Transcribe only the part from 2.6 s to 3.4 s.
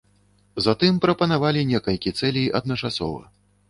адначасова.